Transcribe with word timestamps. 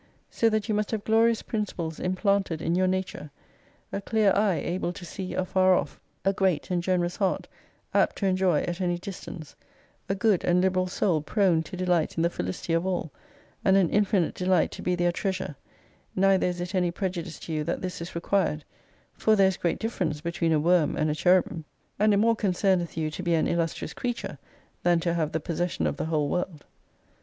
So 0.31 0.49
that 0.49 0.67
you 0.67 0.73
must 0.73 0.89
have 0.89 1.03
Glorious 1.03 1.43
Principles 1.43 1.99
implanted 1.99 2.59
in 2.59 2.73
your 2.73 2.87
nature; 2.87 3.29
a 3.91 4.01
clear 4.01 4.31
eye 4.35 4.55
able 4.55 4.91
to 4.93 5.05
see 5.05 5.35
afar 5.35 5.75
off, 5.75 5.99
a 6.25 6.33
great 6.33 6.71
and 6.71 6.81
generous 6.81 7.17
heart, 7.17 7.47
apt 7.93 8.15
to 8.15 8.25
enjoy 8.25 8.61
at 8.63 8.81
any 8.81 8.97
distance: 8.97 9.55
a 10.09 10.15
good 10.15 10.43
and 10.43 10.59
liberal 10.59 10.87
Soul 10.87 11.21
prone 11.21 11.61
to 11.61 11.77
dehght 11.77 12.17
in 12.17 12.23
the 12.23 12.31
felicity 12.31 12.73
of 12.73 12.83
all, 12.83 13.11
and 13.63 13.77
an 13.77 13.91
infinite 13.91 14.33
de 14.33 14.47
light 14.47 14.71
to 14.71 14.81
be 14.81 14.95
their 14.95 15.11
Treasure: 15.11 15.55
neither 16.15 16.47
is 16.47 16.59
it 16.59 16.73
any 16.73 16.89
prejudice 16.89 17.37
to 17.41 17.53
you 17.53 17.63
that 17.65 17.83
this 17.83 18.01
is 18.01 18.15
required, 18.15 18.65
for 19.13 19.35
there 19.35 19.49
is 19.49 19.55
great 19.55 19.77
difference 19.77 20.19
between 20.19 20.51
a 20.51 20.59
Worm 20.59 20.95
and 20.97 21.11
a 21.11 21.13
Cherubim. 21.13 21.63
And 21.99 22.11
it 22.11 22.17
more 22.17 22.35
concemeth 22.35 22.95
26 22.95 22.97
you 22.97 23.11
to 23.11 23.21
be 23.21 23.35
an 23.35 23.45
Illustrious 23.47 23.93
Creature, 23.93 24.39
than 24.81 24.99
to 25.01 25.13
have 25.13 25.31
the 25.31 25.39
possession 25.39 25.85
of 25.85 25.97
the 25.97 26.05
whole 26.05 26.27
world. 26.27 26.65